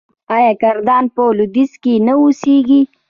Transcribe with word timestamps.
آیا 0.35 0.53
کردان 0.61 1.03
په 1.15 1.21
لویدیځ 1.37 1.71
کې 1.83 1.93
نه 2.05 2.13
اوسیږي؟ 2.21 2.81